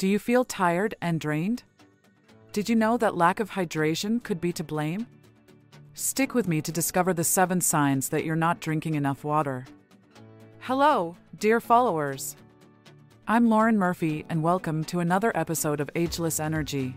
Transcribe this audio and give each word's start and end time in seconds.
Do 0.00 0.08
you 0.08 0.18
feel 0.18 0.46
tired 0.46 0.94
and 1.02 1.20
drained? 1.20 1.62
Did 2.54 2.70
you 2.70 2.74
know 2.74 2.96
that 2.96 3.18
lack 3.18 3.38
of 3.38 3.50
hydration 3.50 4.22
could 4.22 4.40
be 4.40 4.50
to 4.54 4.64
blame? 4.64 5.06
Stick 5.92 6.32
with 6.32 6.48
me 6.48 6.62
to 6.62 6.72
discover 6.72 7.12
the 7.12 7.22
seven 7.22 7.60
signs 7.60 8.08
that 8.08 8.24
you're 8.24 8.34
not 8.34 8.60
drinking 8.60 8.94
enough 8.94 9.24
water. 9.24 9.66
Hello, 10.60 11.18
dear 11.38 11.60
followers. 11.60 12.34
I'm 13.28 13.50
Lauren 13.50 13.76
Murphy, 13.76 14.24
and 14.30 14.42
welcome 14.42 14.84
to 14.84 15.00
another 15.00 15.32
episode 15.34 15.80
of 15.80 15.90
Ageless 15.94 16.40
Energy. 16.40 16.96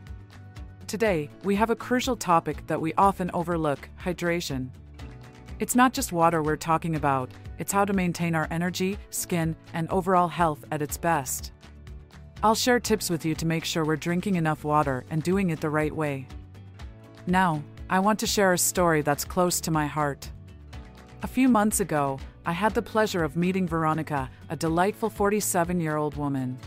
Today, 0.87 1.29
we 1.43 1.55
have 1.55 1.71
a 1.71 1.75
crucial 1.75 2.15
topic 2.15 2.65
that 2.67 2.79
we 2.79 2.93
often 2.93 3.29
overlook 3.33 3.89
hydration. 4.01 4.69
It's 5.59 5.75
not 5.75 5.91
just 5.91 6.13
water 6.13 6.41
we're 6.41 6.55
talking 6.55 6.95
about, 6.95 7.29
it's 7.59 7.73
how 7.73 7.83
to 7.83 7.91
maintain 7.91 8.33
our 8.33 8.47
energy, 8.49 8.97
skin, 9.09 9.57
and 9.73 9.89
overall 9.89 10.29
health 10.29 10.63
at 10.71 10.81
its 10.81 10.95
best. 10.95 11.51
I'll 12.45 12.55
share 12.55 12.81
tips 12.81 13.09
with 13.09 13.23
you 13.23 13.35
to 13.35 13.45
make 13.45 13.63
sure 13.63 13.85
we're 13.85 13.95
drinking 13.95 14.35
enough 14.35 14.65
water 14.65 15.05
and 15.09 15.23
doing 15.23 15.51
it 15.51 15.61
the 15.61 15.69
right 15.69 15.95
way. 15.95 16.27
Now, 17.25 17.63
I 17.89 17.99
want 18.01 18.19
to 18.19 18.27
share 18.27 18.51
a 18.51 18.57
story 18.57 19.01
that's 19.01 19.23
close 19.23 19.61
to 19.61 19.71
my 19.71 19.87
heart. 19.87 20.29
A 21.21 21.27
few 21.27 21.47
months 21.47 21.79
ago, 21.79 22.19
I 22.45 22.51
had 22.51 22.73
the 22.73 22.81
pleasure 22.81 23.23
of 23.23 23.37
meeting 23.37 23.65
Veronica, 23.65 24.29
a 24.49 24.57
delightful 24.57 25.09
47 25.09 25.79
year 25.79 25.95
old 25.95 26.17
woman. 26.17 26.59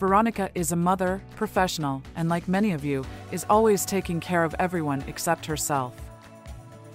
Veronica 0.00 0.50
is 0.56 0.72
a 0.72 0.76
mother, 0.76 1.22
professional, 1.36 2.02
and 2.16 2.28
like 2.28 2.48
many 2.48 2.72
of 2.72 2.84
you, 2.84 3.04
is 3.30 3.46
always 3.48 3.84
taking 3.84 4.18
care 4.18 4.42
of 4.42 4.56
everyone 4.58 5.04
except 5.06 5.46
herself. 5.46 5.94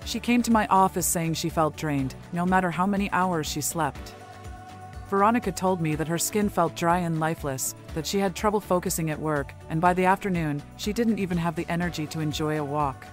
She 0.04 0.20
came 0.20 0.42
to 0.42 0.52
my 0.52 0.68
office 0.68 1.08
saying 1.08 1.36
she 1.36 1.48
felt 1.48 1.78
drained, 1.78 2.14
no 2.34 2.46
matter 2.46 2.72
how 2.72 2.86
many 2.86 3.10
hours 3.12 3.48
she 3.48 3.62
slept. 3.62 4.14
Veronica 5.10 5.52
told 5.52 5.82
me 5.82 5.96
that 5.96 6.08
her 6.08 6.18
skin 6.18 6.50
felt 6.50 6.76
dry 6.76 7.00
and 7.00 7.20
lifeless, 7.20 7.76
that 7.94 8.08
she 8.08 8.18
had 8.18 8.36
trouble 8.36 8.60
focusing 8.60 9.12
at 9.12 9.20
work, 9.20 9.54
and 9.70 9.80
by 9.80 9.94
the 9.94 10.06
afternoon, 10.06 10.62
she 10.78 10.94
didn't 10.94 11.20
even 11.20 11.38
have 11.38 11.56
the 11.56 11.70
energy 11.70 12.08
to 12.08 12.20
enjoy 12.20 12.60
a 12.60 12.64
walk. 12.64 13.06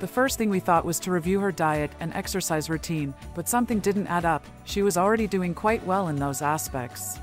The 0.00 0.06
first 0.06 0.38
thing 0.38 0.50
we 0.50 0.60
thought 0.60 0.84
was 0.84 0.98
to 1.00 1.12
review 1.12 1.40
her 1.40 1.52
diet 1.52 1.90
and 2.00 2.12
exercise 2.14 2.70
routine, 2.70 3.14
but 3.34 3.48
something 3.48 3.80
didn't 3.80 4.06
add 4.06 4.24
up, 4.24 4.44
she 4.64 4.82
was 4.82 4.96
already 4.96 5.26
doing 5.26 5.54
quite 5.54 5.84
well 5.86 6.08
in 6.08 6.16
those 6.16 6.42
aspects. 6.42 7.18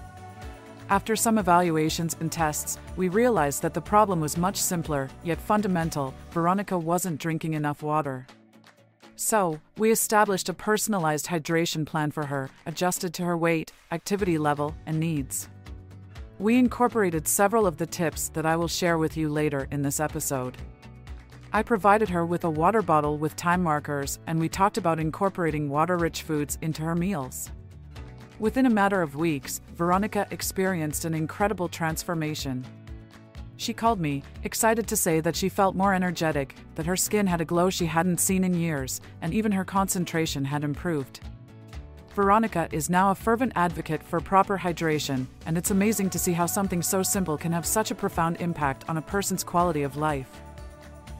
After 0.90 1.16
some 1.16 1.38
evaluations 1.38 2.18
and 2.20 2.32
tests, 2.32 2.78
we 2.98 3.10
realized 3.10 3.62
that 3.62 3.74
the 3.74 3.82
problem 3.82 4.20
was 4.20 4.38
much 4.38 4.58
simpler, 4.58 5.10
yet 5.24 5.40
fundamental 5.40 6.14
Veronica 6.32 6.78
wasn't 6.78 7.20
drinking 7.20 7.54
enough 7.54 7.82
water. 7.82 8.28
So, 9.16 9.60
we 9.78 9.92
established 9.92 10.50
a 10.50 10.54
personalized 10.54 11.28
hydration 11.28 11.86
plan 11.86 12.12
for 12.12 12.26
her, 12.26 12.50
adjusted 12.66 13.14
to 13.16 13.24
her 13.24 13.38
weight, 13.38 13.72
activity 13.92 14.38
level, 14.38 14.76
and 14.86 15.00
needs. 15.00 15.48
We 16.40 16.58
incorporated 16.58 17.28
several 17.28 17.68
of 17.68 17.78
the 17.78 17.86
tips 17.86 18.30
that 18.30 18.48
I 18.48 18.56
will 18.56 18.68
share 18.68 18.98
with 18.98 19.16
you 19.16 19.30
later 19.30 19.68
in 19.70 19.84
this 19.84 20.00
episode. 20.00 20.58
I 21.54 21.62
provided 21.62 22.10
her 22.10 22.26
with 22.26 22.46
a 22.46 22.50
water 22.50 22.82
bottle 22.82 23.18
with 23.18 23.36
time 23.36 23.62
markers, 23.62 24.20
and 24.26 24.40
we 24.40 24.50
talked 24.50 24.78
about 24.78 25.00
incorporating 25.00 25.70
water 25.70 25.98
rich 25.98 26.24
foods 26.24 26.58
into 26.62 26.82
her 26.82 26.96
meals. 26.96 27.52
Within 28.40 28.66
a 28.66 28.72
matter 28.72 29.04
of 29.04 29.16
weeks, 29.16 29.62
Veronica 29.76 30.26
experienced 30.32 31.06
an 31.06 31.14
incredible 31.14 31.68
transformation. 31.68 32.66
She 33.62 33.76
called 33.76 34.00
me, 34.02 34.24
excited 34.44 34.88
to 34.88 34.96
say 34.96 35.20
that 35.20 35.36
she 35.36 35.48
felt 35.48 35.76
more 35.76 35.94
energetic, 35.94 36.56
that 36.74 36.88
her 36.88 36.98
skin 36.98 37.28
had 37.28 37.42
a 37.42 37.46
glow 37.46 37.70
she 37.70 37.86
hadn't 37.86 38.20
seen 38.20 38.44
in 38.44 38.56
years, 38.56 39.02
and 39.22 39.36
even 39.36 39.52
her 39.52 39.64
concentration 39.64 40.46
had 40.46 40.64
improved. 40.64 41.20
Veronica 42.16 42.68
is 42.72 42.90
now 42.90 43.12
a 43.12 43.16
fervent 43.16 43.52
advocate 43.56 44.02
for 44.02 44.20
proper 44.20 44.58
hydration, 44.58 45.28
and 45.46 45.60
it's 45.60 45.70
amazing 45.70 46.10
to 46.10 46.18
see 46.18 46.32
how 46.34 46.48
something 46.48 46.82
so 46.82 47.04
simple 47.04 47.38
can 47.38 47.52
have 47.52 47.68
such 47.68 47.92
a 47.92 47.96
profound 47.96 48.42
impact 48.42 48.90
on 48.90 48.98
a 48.98 49.02
person's 49.04 49.44
quality 49.44 49.84
of 49.84 49.96
life. 49.96 50.42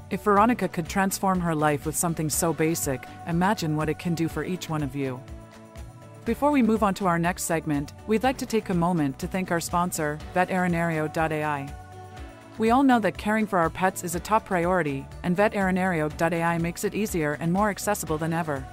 If 0.10 0.24
Veronica 0.24 0.68
could 0.68 0.90
transform 0.90 1.42
her 1.42 1.54
life 1.54 1.86
with 1.86 1.96
something 1.96 2.28
so 2.28 2.54
basic, 2.54 3.04
imagine 3.28 3.78
what 3.78 3.88
it 3.88 4.00
can 4.00 4.16
do 4.16 4.28
for 4.28 4.44
each 4.44 4.68
one 4.68 4.82
of 4.82 4.96
you. 4.96 5.22
Before 6.26 6.50
we 6.50 6.64
move 6.64 6.82
on 6.82 6.96
to 6.96 7.06
our 7.06 7.20
next 7.20 7.44
segment, 7.44 7.94
we'd 8.08 8.24
like 8.24 8.40
to 8.40 8.48
take 8.48 8.70
a 8.70 8.74
moment 8.74 9.20
to 9.20 9.28
thank 9.28 9.52
our 9.52 9.60
sponsor, 9.60 10.18
veterinario.ai. 10.34 11.81
We 12.58 12.70
all 12.70 12.84
know 12.84 13.00
that 13.00 13.18
caring 13.18 13.48
for 13.48 13.60
our 13.60 13.70
pets 13.70 14.04
is 14.04 14.16
a 14.16 14.20
top 14.20 14.46
priority, 14.46 15.08
and 15.24 15.36
veterinario.ai 15.36 16.58
makes 16.58 16.84
it 16.84 16.94
easier 16.94 17.38
and 17.40 17.52
more 17.52 17.70
accessible 17.70 18.18
than 18.18 18.34
ever. 18.34 18.66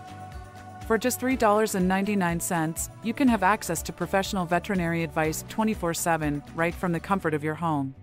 For 0.87 0.99
just 0.99 1.21
$3.99, 1.21 2.88
you 3.03 3.15
can 3.15 3.28
have 3.28 3.43
access 3.43 3.83
to 3.83 3.93
professional 3.93 4.47
veterinary 4.47 5.03
advice 5.03 5.44
24 5.49 5.94
7 5.94 6.43
right 6.55 6.75
from 6.75 6.93
the 6.93 7.00
comfort 7.00 7.34
of 7.34 7.44
your 7.44 7.55
home. 7.56 7.94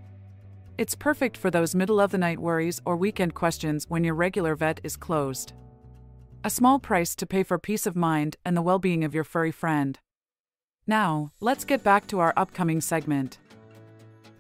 It's 0.78 0.94
perfect 0.94 1.38
for 1.38 1.50
those 1.50 1.74
middle 1.74 2.00
of 2.00 2.12
the 2.12 2.18
night 2.18 2.38
worries 2.38 2.82
or 2.86 2.96
weekend 2.96 3.34
questions 3.34 3.86
when 3.90 4.04
your 4.04 4.14
regular 4.14 4.56
vet 4.56 4.82
is 4.84 4.98
closed. 4.98 5.54
A 6.44 6.50
small 6.50 6.80
price 6.80 7.16
to 7.16 7.26
pay 7.26 7.44
for 7.44 7.58
peace 7.58 7.88
of 7.88 7.96
mind 7.96 8.36
and 8.46 8.56
the 8.56 8.62
well 8.62 8.78
being 8.78 9.04
of 9.04 9.16
your 9.16 9.24
furry 9.24 9.52
friend. 9.52 9.98
Now, 10.86 11.32
let's 11.40 11.66
get 11.66 11.84
back 11.84 12.06
to 12.08 12.20
our 12.20 12.34
upcoming 12.38 12.82
segment. 12.82 13.40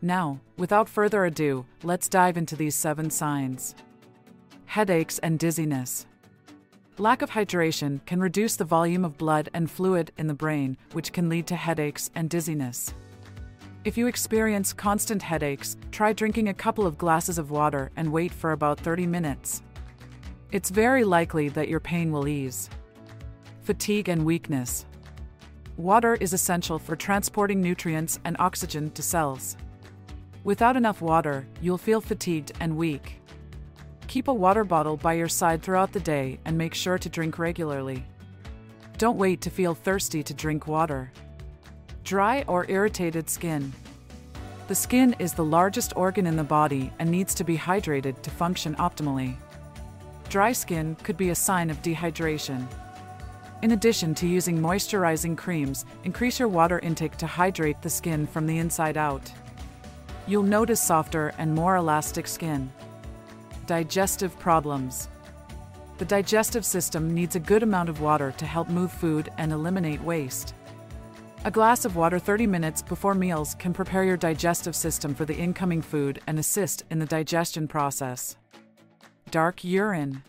Now, 0.01 0.39
without 0.57 0.89
further 0.89 1.25
ado, 1.25 1.66
let's 1.83 2.09
dive 2.09 2.38
into 2.38 2.56
these 2.56 2.75
seven 2.75 3.09
signs. 3.09 3.75
Headaches 4.66 5.19
and 5.19 5.39
dizziness. 5.39 6.06
Lack 6.97 7.22
of 7.22 7.31
hydration 7.31 8.06
can 8.06 8.22
reduce 8.22 8.56
the 8.56 8.63
volume 8.63 9.03
of 9.03 9.17
blood 9.17 9.50
and 9.53 9.69
fluid 9.69 10.11
in 10.17 10.28
the 10.28 10.33
brain, 10.33 10.78
which 10.94 11.11
can 11.11 11.28
lead 11.28 11.47
to 11.47 11.56
headaches 11.56 12.09
and 12.16 12.29
dizziness. 12.29 12.94
If 13.83 13.97
you 13.97 14.07
experience 14.07 14.73
constant 14.73 15.22
headaches, 15.22 15.78
try 15.91 16.13
drinking 16.13 16.50
a 16.50 16.53
couple 16.53 16.88
of 16.88 16.97
glasses 16.97 17.38
of 17.38 17.51
water 17.51 17.91
and 17.95 18.12
wait 18.12 18.31
for 18.31 18.53
about 18.53 18.79
30 18.79 19.06
minutes. 19.07 19.62
It's 20.51 20.69
very 20.69 21.03
likely 21.03 21.50
that 21.50 21.67
your 21.67 21.79
pain 21.79 22.12
will 22.12 22.27
ease. 22.27 22.69
Fatigue 23.62 24.09
and 24.09 24.25
weakness. 24.25 24.85
Water 25.77 26.16
is 26.16 26.31
essential 26.31 26.79
for 26.79 26.95
transporting 26.95 27.59
nutrients 27.59 28.19
and 28.23 28.38
oxygen 28.39 28.89
to 28.91 29.03
cells. 29.03 29.57
Without 30.45 30.78
enough 30.78 31.01
water, 31.01 31.47
you'll 31.59 31.79
feel 31.79 32.00
fatigued 32.00 32.51
and 32.59 32.78
weak. 32.78 33.19
Keep 34.06 34.28
a 34.28 34.33
water 34.33 34.63
bottle 34.63 34.95
by 34.95 35.13
your 35.13 35.28
side 35.28 35.63
throughout 35.63 35.91
the 35.91 36.00
day 36.00 36.38
and 36.45 36.56
make 36.56 36.75
sure 36.75 37.00
to 37.00 37.09
drink 37.09 37.39
regularly. 37.39 38.06
Don't 39.00 39.17
wait 39.17 39.41
to 39.41 39.50
feel 39.50 39.73
thirsty 39.73 40.22
to 40.22 40.35
drink 40.35 40.67
water. 40.67 41.11
Dry 42.03 42.44
or 42.47 42.69
irritated 42.69 43.28
skin. 43.28 43.73
The 44.67 44.75
skin 44.75 45.16
is 45.17 45.33
the 45.33 45.44
largest 45.44 45.94
organ 45.95 46.28
in 46.28 46.35
the 46.35 46.44
body 46.44 46.94
and 47.00 47.09
needs 47.09 47.33
to 47.35 47.44
be 47.44 47.57
hydrated 47.57 48.22
to 48.22 48.29
function 48.29 48.75
optimally. 48.75 49.35
Dry 50.29 50.51
skin 50.51 50.95
could 51.01 51.17
be 51.17 51.31
a 51.31 51.35
sign 51.35 51.72
of 51.72 51.81
dehydration. 51.81 52.67
In 53.63 53.72
addition 53.72 54.13
to 54.13 54.27
using 54.27 54.59
moisturizing 54.59 55.35
creams, 55.35 55.85
increase 56.03 56.38
your 56.38 56.50
water 56.50 56.77
intake 56.79 57.17
to 57.17 57.25
hydrate 57.25 57.81
the 57.81 57.89
skin 57.89 58.27
from 58.27 58.45
the 58.45 58.59
inside 58.59 58.95
out 58.95 59.31
you'll 60.28 60.44
notice 60.44 60.81
softer 60.81 61.34
and 61.38 61.53
more 61.53 61.75
elastic 61.75 62.28
skin. 62.28 62.72
Digestive 63.68 64.38
problems. 64.40 65.09
The 65.97 66.06
digestive 66.06 66.66
system 66.66 67.13
needs 67.13 67.36
a 67.36 67.40
good 67.40 67.63
amount 67.63 67.90
of 67.90 68.02
water 68.02 68.34
to 68.38 68.46
help 68.46 68.69
move 68.69 68.91
food 68.91 69.30
and 69.38 69.52
eliminate 69.52 70.02
waste. 70.02 70.53
A 71.46 71.52
glass 71.52 71.86
of 71.86 71.96
water 71.96 72.18
30 72.18 72.47
minutes 72.47 72.81
before 72.81 73.13
meals 73.13 73.56
can 73.56 73.72
prepare 73.72 74.03
your 74.03 74.18
digestive 74.18 74.75
system 74.75 75.13
for 75.13 75.25
the 75.25 75.36
incoming 75.36 75.81
food 75.81 76.19
and 76.25 76.40
assist 76.40 76.84
in 76.90 77.00
the 77.00 77.06
digestion 77.06 77.68
process. 77.68 78.36
Dark 79.30 79.63
urine. 79.63 80.24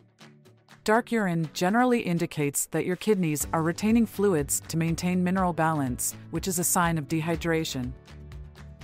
Dark 0.84 1.10
urine 1.10 1.48
generally 1.52 2.00
indicates 2.00 2.66
that 2.66 2.84
your 2.84 2.96
kidneys 2.96 3.46
are 3.52 3.62
retaining 3.62 4.06
fluids 4.06 4.60
to 4.68 4.76
maintain 4.76 5.24
mineral 5.24 5.52
balance, 5.52 6.14
which 6.30 6.46
is 6.46 6.58
a 6.58 6.64
sign 6.64 6.96
of 6.96 7.08
dehydration. 7.08 7.92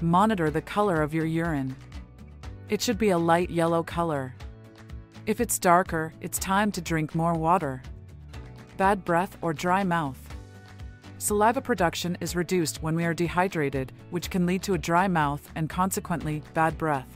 Monitor 0.03 0.51
the 0.51 0.61
color 0.61 1.01
of 1.01 1.15
your 1.15 1.27
urine. 1.27 1.77
It 2.69 2.83
should 2.83 2.99
be 2.99 3.11
a 3.11 3.19
light 3.19 3.51
yellow 3.51 3.85
color. 3.85 4.35
If 5.27 5.41
it's 5.41 5.61
darker, 5.61 6.13
it's 6.21 6.41
time 6.41 6.73
to 6.73 6.81
drink 6.81 7.15
more 7.15 7.35
water. 7.35 7.81
Bad 8.77 9.05
breath 9.05 9.39
or 9.43 9.55
dry 9.55 9.85
mouth. 9.85 10.19
Saliva 11.19 11.61
production 11.61 12.19
is 12.21 12.35
reduced 12.35 12.83
when 12.83 12.97
we 12.97 13.05
are 13.05 13.15
dehydrated, 13.15 13.93
which 14.11 14.29
can 14.29 14.45
lead 14.45 14.65
to 14.65 14.75
a 14.75 14.79
dry 14.79 15.07
mouth 15.07 15.49
and 15.55 15.71
consequently 15.71 16.43
bad 16.53 16.77
breath. 16.77 17.07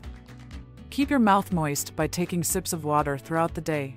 Keep 0.89 1.09
your 1.09 1.19
mouth 1.19 1.51
moist 1.51 1.93
by 1.93 2.07
taking 2.07 2.41
sips 2.41 2.71
of 2.71 2.85
water 2.85 3.17
throughout 3.17 3.53
the 3.53 3.59
day. 3.59 3.95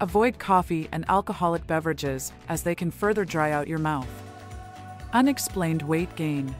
Avoid 0.00 0.38
coffee 0.38 0.88
and 0.90 1.04
alcoholic 1.10 1.66
beverages 1.66 2.32
as 2.48 2.62
they 2.62 2.74
can 2.74 2.90
further 2.90 3.26
dry 3.26 3.52
out 3.52 3.68
your 3.68 3.78
mouth. 3.78 4.08
Unexplained 5.12 5.82
weight 5.82 6.16
gain. 6.16 6.54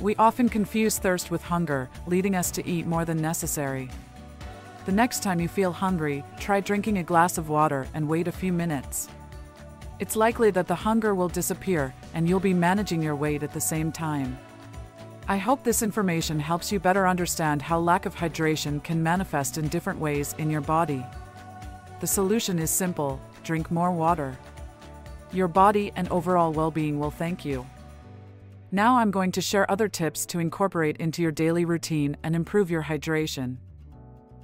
We 0.00 0.16
often 0.16 0.48
confuse 0.48 0.98
thirst 0.98 1.30
with 1.30 1.42
hunger, 1.42 1.88
leading 2.06 2.34
us 2.34 2.50
to 2.52 2.66
eat 2.66 2.86
more 2.86 3.04
than 3.04 3.20
necessary. 3.20 3.88
The 4.84 4.92
next 4.92 5.22
time 5.22 5.40
you 5.40 5.48
feel 5.48 5.72
hungry, 5.72 6.24
try 6.40 6.60
drinking 6.60 6.98
a 6.98 7.04
glass 7.04 7.38
of 7.38 7.48
water 7.48 7.86
and 7.94 8.08
wait 8.08 8.26
a 8.26 8.32
few 8.32 8.52
minutes. 8.52 9.08
It's 10.00 10.16
likely 10.16 10.50
that 10.50 10.66
the 10.66 10.74
hunger 10.74 11.14
will 11.14 11.28
disappear 11.28 11.94
and 12.14 12.28
you'll 12.28 12.40
be 12.40 12.54
managing 12.54 13.00
your 13.00 13.14
weight 13.14 13.44
at 13.44 13.52
the 13.52 13.60
same 13.60 13.92
time. 13.92 14.36
I 15.28 15.36
hope 15.36 15.62
this 15.62 15.82
information 15.82 16.40
helps 16.40 16.72
you 16.72 16.80
better 16.80 17.06
understand 17.06 17.62
how 17.62 17.78
lack 17.78 18.06
of 18.06 18.16
hydration 18.16 18.82
can 18.82 19.00
manifest 19.00 19.56
in 19.56 19.68
different 19.68 20.00
ways 20.00 20.34
in 20.38 20.50
your 20.50 20.60
body. 20.60 21.06
The 22.00 22.08
solution 22.08 22.58
is 22.58 22.70
simple 22.70 23.20
drink 23.44 23.70
more 23.70 23.92
water. 23.92 24.36
Your 25.32 25.48
body 25.48 25.92
and 25.94 26.08
overall 26.08 26.52
well 26.52 26.72
being 26.72 26.98
will 26.98 27.12
thank 27.12 27.44
you. 27.44 27.64
Now 28.74 28.96
I'm 28.96 29.10
going 29.10 29.32
to 29.32 29.42
share 29.42 29.70
other 29.70 29.86
tips 29.86 30.24
to 30.24 30.38
incorporate 30.38 30.96
into 30.96 31.20
your 31.20 31.30
daily 31.30 31.66
routine 31.66 32.16
and 32.22 32.34
improve 32.34 32.70
your 32.70 32.84
hydration. 32.84 33.58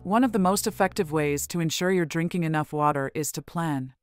One 0.03 0.23
of 0.23 0.33
the 0.33 0.39
most 0.39 0.67
effective 0.67 1.11
ways 1.11 1.47
to 1.47 1.61
ensure 1.61 1.91
you're 1.91 2.05
drinking 2.05 2.45
enough 2.45 2.75
water 2.75 3.11
is 3.15 3.33
to 3.33 3.43
plan. 3.43 3.95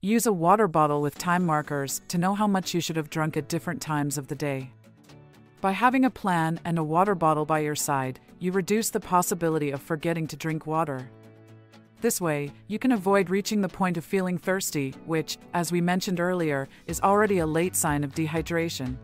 Use 0.00 0.26
a 0.26 0.32
water 0.32 0.68
bottle 0.68 1.02
with 1.02 1.18
time 1.18 1.44
markers 1.44 2.00
to 2.06 2.16
know 2.16 2.36
how 2.36 2.46
much 2.46 2.74
you 2.74 2.80
should 2.80 2.94
have 2.94 3.10
drunk 3.10 3.36
at 3.36 3.48
different 3.48 3.82
times 3.82 4.16
of 4.16 4.28
the 4.28 4.36
day. 4.36 4.70
By 5.60 5.72
having 5.72 6.04
a 6.04 6.10
plan 6.10 6.60
and 6.64 6.78
a 6.78 6.84
water 6.84 7.16
bottle 7.16 7.44
by 7.44 7.58
your 7.58 7.74
side, 7.74 8.20
you 8.38 8.52
reduce 8.52 8.90
the 8.90 9.00
possibility 9.00 9.72
of 9.72 9.82
forgetting 9.82 10.28
to 10.28 10.36
drink 10.36 10.64
water. 10.64 11.10
This 12.00 12.20
way, 12.20 12.52
you 12.68 12.78
can 12.78 12.92
avoid 12.92 13.30
reaching 13.30 13.62
the 13.62 13.68
point 13.68 13.96
of 13.96 14.04
feeling 14.04 14.38
thirsty, 14.38 14.94
which, 15.06 15.38
as 15.54 15.72
we 15.72 15.80
mentioned 15.80 16.20
earlier, 16.20 16.68
is 16.86 17.00
already 17.00 17.40
a 17.40 17.46
late 17.46 17.74
sign 17.74 18.04
of 18.04 18.14
dehydration. 18.14 18.96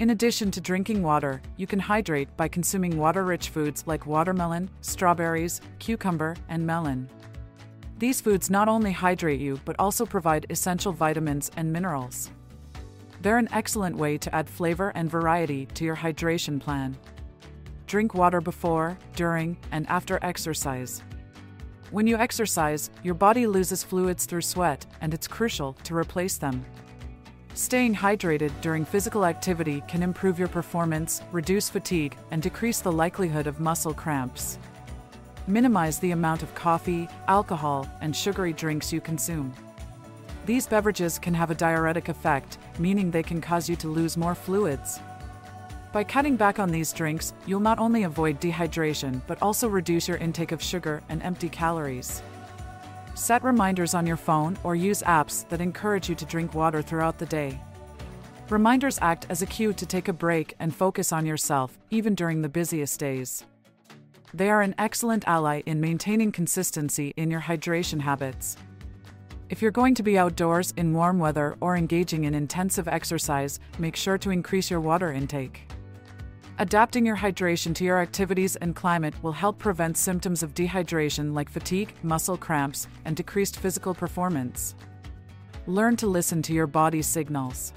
In 0.00 0.10
addition 0.10 0.50
to 0.52 0.60
drinking 0.60 1.02
water, 1.02 1.40
you 1.56 1.66
can 1.66 1.78
hydrate 1.78 2.34
by 2.36 2.48
consuming 2.48 2.96
water 2.96 3.24
rich 3.24 3.50
foods 3.50 3.84
like 3.86 4.06
watermelon, 4.06 4.68
strawberries, 4.80 5.60
cucumber, 5.78 6.34
and 6.48 6.66
melon. 6.66 7.08
These 7.98 8.20
foods 8.20 8.50
not 8.50 8.68
only 8.68 8.90
hydrate 8.90 9.40
you 9.40 9.60
but 9.64 9.76
also 9.78 10.04
provide 10.04 10.46
essential 10.50 10.92
vitamins 10.92 11.50
and 11.56 11.72
minerals. 11.72 12.30
They're 13.20 13.38
an 13.38 13.52
excellent 13.52 13.96
way 13.96 14.18
to 14.18 14.34
add 14.34 14.50
flavor 14.50 14.90
and 14.96 15.08
variety 15.08 15.66
to 15.66 15.84
your 15.84 15.94
hydration 15.94 16.58
plan. 16.58 16.96
Drink 17.86 18.14
water 18.14 18.40
before, 18.40 18.98
during, 19.14 19.56
and 19.70 19.86
after 19.88 20.18
exercise. 20.22 21.02
When 21.92 22.06
you 22.06 22.16
exercise, 22.16 22.90
your 23.04 23.14
body 23.14 23.46
loses 23.46 23.84
fluids 23.84 24.24
through 24.24 24.40
sweat, 24.40 24.86
and 25.00 25.12
it's 25.14 25.28
crucial 25.28 25.74
to 25.84 25.94
replace 25.94 26.38
them. 26.38 26.64
Staying 27.54 27.94
hydrated 27.94 28.50
during 28.62 28.82
physical 28.82 29.26
activity 29.26 29.82
can 29.86 30.02
improve 30.02 30.38
your 30.38 30.48
performance, 30.48 31.20
reduce 31.32 31.68
fatigue, 31.68 32.16
and 32.30 32.40
decrease 32.40 32.80
the 32.80 32.90
likelihood 32.90 33.46
of 33.46 33.60
muscle 33.60 33.92
cramps. 33.92 34.58
Minimize 35.46 35.98
the 35.98 36.12
amount 36.12 36.42
of 36.42 36.54
coffee, 36.54 37.08
alcohol, 37.28 37.86
and 38.00 38.16
sugary 38.16 38.54
drinks 38.54 38.90
you 38.90 39.02
consume. 39.02 39.52
These 40.46 40.66
beverages 40.66 41.18
can 41.18 41.34
have 41.34 41.50
a 41.50 41.54
diuretic 41.54 42.08
effect, 42.08 42.56
meaning 42.78 43.10
they 43.10 43.22
can 43.22 43.42
cause 43.42 43.68
you 43.68 43.76
to 43.76 43.88
lose 43.88 44.16
more 44.16 44.34
fluids. 44.34 44.98
By 45.92 46.04
cutting 46.04 46.36
back 46.36 46.58
on 46.58 46.70
these 46.70 46.90
drinks, 46.90 47.34
you'll 47.44 47.60
not 47.60 47.78
only 47.78 48.04
avoid 48.04 48.40
dehydration 48.40 49.20
but 49.26 49.42
also 49.42 49.68
reduce 49.68 50.08
your 50.08 50.16
intake 50.16 50.52
of 50.52 50.62
sugar 50.62 51.02
and 51.10 51.22
empty 51.22 51.50
calories. 51.50 52.22
Set 53.14 53.44
reminders 53.44 53.94
on 53.94 54.06
your 54.06 54.16
phone 54.16 54.56
or 54.64 54.74
use 54.74 55.02
apps 55.02 55.46
that 55.50 55.60
encourage 55.60 56.08
you 56.08 56.14
to 56.14 56.24
drink 56.24 56.54
water 56.54 56.80
throughout 56.80 57.18
the 57.18 57.26
day. 57.26 57.60
Reminders 58.48 58.98
act 59.02 59.26
as 59.28 59.42
a 59.42 59.46
cue 59.46 59.72
to 59.74 59.86
take 59.86 60.08
a 60.08 60.12
break 60.12 60.54
and 60.58 60.74
focus 60.74 61.12
on 61.12 61.26
yourself, 61.26 61.78
even 61.90 62.14
during 62.14 62.42
the 62.42 62.48
busiest 62.48 62.98
days. 62.98 63.44
They 64.34 64.48
are 64.48 64.62
an 64.62 64.74
excellent 64.78 65.28
ally 65.28 65.60
in 65.66 65.80
maintaining 65.80 66.32
consistency 66.32 67.12
in 67.16 67.30
your 67.30 67.42
hydration 67.42 68.00
habits. 68.00 68.56
If 69.50 69.60
you're 69.60 69.70
going 69.70 69.94
to 69.96 70.02
be 70.02 70.18
outdoors 70.18 70.72
in 70.78 70.94
warm 70.94 71.18
weather 71.18 71.56
or 71.60 71.76
engaging 71.76 72.24
in 72.24 72.34
intensive 72.34 72.88
exercise, 72.88 73.60
make 73.78 73.94
sure 73.94 74.16
to 74.16 74.30
increase 74.30 74.70
your 74.70 74.80
water 74.80 75.12
intake. 75.12 75.68
Adapting 76.62 77.04
your 77.04 77.16
hydration 77.16 77.74
to 77.74 77.82
your 77.82 78.00
activities 78.00 78.54
and 78.54 78.76
climate 78.76 79.14
will 79.20 79.32
help 79.32 79.58
prevent 79.58 79.96
symptoms 79.96 80.44
of 80.44 80.54
dehydration 80.54 81.34
like 81.34 81.50
fatigue, 81.50 81.92
muscle 82.04 82.36
cramps, 82.36 82.86
and 83.04 83.16
decreased 83.16 83.58
physical 83.58 83.92
performance. 83.92 84.76
Learn 85.66 85.96
to 85.96 86.06
listen 86.06 86.40
to 86.42 86.52
your 86.52 86.68
body's 86.68 87.08
signals. 87.08 87.72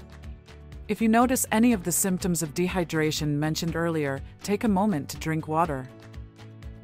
If 0.86 1.02
you 1.02 1.08
notice 1.08 1.46
any 1.50 1.72
of 1.72 1.82
the 1.82 1.90
symptoms 1.90 2.44
of 2.44 2.54
dehydration 2.54 3.30
mentioned 3.30 3.74
earlier, 3.74 4.20
take 4.44 4.62
a 4.62 4.68
moment 4.68 5.08
to 5.08 5.16
drink 5.16 5.48
water. 5.48 5.88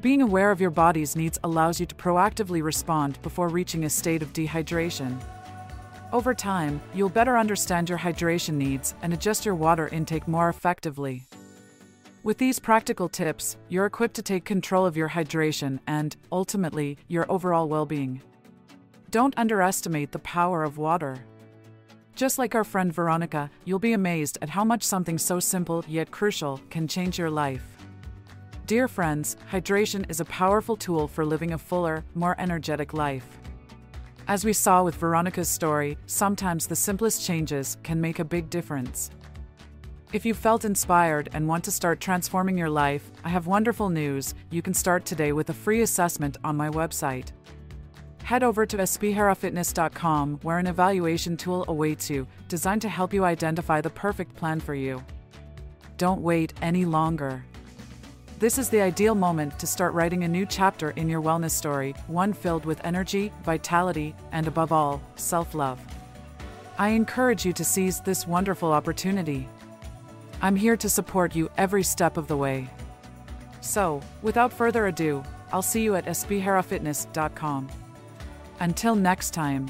Being 0.01 0.21
aware 0.21 0.51
of 0.51 0.59
your 0.59 0.71
body's 0.71 1.15
needs 1.15 1.39
allows 1.45 1.79
you 1.79 1.85
to 1.85 1.95
proactively 1.95 2.61
respond 2.61 3.17
before 3.21 3.47
reaching 3.47 3.85
a 3.85 3.89
state 3.89 4.21
of 4.21 4.33
dehydration. 4.33 5.23
Over 6.11 6.33
time, 6.33 6.81
you'll 6.93 7.07
better 7.07 7.37
understand 7.37 7.87
your 7.87 7.99
hydration 7.99 8.55
needs 8.55 8.93
and 9.03 9.13
adjust 9.13 9.45
your 9.45 9.55
water 9.55 9.87
intake 9.87 10.27
more 10.27 10.49
effectively. 10.49 11.23
With 12.23 12.37
these 12.37 12.57
practical 12.57 13.09
tips, 13.09 13.57
you're 13.67 13.85
equipped 13.85 14.15
to 14.15 14.21
take 14.21 14.45
control 14.45 14.85
of 14.85 14.95
your 14.95 15.09
hydration 15.09 15.79
and, 15.87 16.15
ultimately, 16.31 16.97
your 17.09 17.29
overall 17.29 17.67
well 17.67 17.85
being. 17.85 18.21
Don't 19.11 19.37
underestimate 19.37 20.13
the 20.13 20.19
power 20.19 20.63
of 20.63 20.77
water. 20.77 21.17
Just 22.15 22.37
like 22.37 22.55
our 22.55 22.63
friend 22.63 22.93
Veronica, 22.93 23.51
you'll 23.65 23.77
be 23.77 23.91
amazed 23.91 24.37
at 24.41 24.47
how 24.47 24.63
much 24.63 24.83
something 24.83 25.17
so 25.17 25.37
simple 25.37 25.83
yet 25.85 26.11
crucial 26.11 26.61
can 26.69 26.87
change 26.87 27.19
your 27.19 27.29
life. 27.29 27.65
Dear 28.67 28.87
friends, 28.87 29.35
hydration 29.51 30.09
is 30.09 30.21
a 30.21 30.25
powerful 30.25 30.77
tool 30.77 31.09
for 31.09 31.25
living 31.25 31.51
a 31.51 31.57
fuller, 31.57 32.05
more 32.15 32.37
energetic 32.39 32.93
life. 32.93 33.37
As 34.29 34.45
we 34.45 34.53
saw 34.53 34.81
with 34.81 34.95
Veronica's 34.95 35.49
story, 35.49 35.97
sometimes 36.05 36.67
the 36.67 36.75
simplest 36.77 37.25
changes 37.25 37.75
can 37.83 37.99
make 37.99 38.19
a 38.19 38.25
big 38.25 38.49
difference. 38.49 39.11
If 40.13 40.27
you 40.27 40.35
felt 40.35 40.63
inspired 40.63 41.29
and 41.33 41.47
want 41.47 41.63
to 41.63 41.71
start 41.71 41.99
transforming 41.99 42.55
your 42.55 42.69
life, 42.69 43.09
I 43.23 43.29
have 43.29 43.47
wonderful 43.47 43.89
news. 43.89 44.35
You 44.51 44.61
can 44.61 44.75
start 44.75 45.05
today 45.05 45.31
with 45.31 45.49
a 45.49 45.55
free 45.55 45.81
assessment 45.81 46.37
on 46.43 46.55
my 46.55 46.69
website. 46.69 47.31
Head 48.21 48.43
over 48.43 48.63
to 48.67 48.77
spherafitness.com 48.77 50.39
where 50.43 50.59
an 50.59 50.67
evaluation 50.67 51.35
tool 51.35 51.65
awaits 51.67 52.11
you, 52.11 52.27
designed 52.47 52.83
to 52.83 52.89
help 52.89 53.11
you 53.11 53.25
identify 53.25 53.81
the 53.81 53.89
perfect 53.89 54.35
plan 54.35 54.59
for 54.59 54.75
you. 54.75 55.03
Don't 55.97 56.21
wait 56.21 56.53
any 56.61 56.85
longer. 56.85 57.43
This 58.37 58.59
is 58.59 58.69
the 58.69 58.81
ideal 58.81 59.15
moment 59.15 59.57
to 59.57 59.65
start 59.65 59.95
writing 59.95 60.25
a 60.25 60.27
new 60.27 60.45
chapter 60.45 60.91
in 60.91 61.09
your 61.09 61.23
wellness 61.23 61.51
story, 61.51 61.95
one 62.05 62.33
filled 62.33 62.65
with 62.65 62.85
energy, 62.85 63.31
vitality, 63.43 64.15
and 64.31 64.45
above 64.47 64.71
all, 64.71 65.01
self 65.15 65.55
love. 65.55 65.81
I 66.77 66.89
encourage 66.89 67.45
you 67.45 67.53
to 67.53 67.65
seize 67.65 67.99
this 67.99 68.27
wonderful 68.27 68.71
opportunity. 68.71 69.49
I'm 70.43 70.57
here 70.57 70.75
to 70.75 70.89
support 70.89 71.37
you 71.37 71.49
every 71.57 71.83
step 71.83 72.17
of 72.17 72.27
the 72.27 72.35
way. 72.35 72.69
So, 73.61 74.01
without 74.21 74.51
further 74.51 74.87
ado, 74.87 75.23
I'll 75.53 75.61
see 75.61 75.81
you 75.81 75.95
at 75.95 76.03
spherafitness.com. 76.05 77.69
Until 78.59 78.95
next 78.95 79.31
time. 79.31 79.69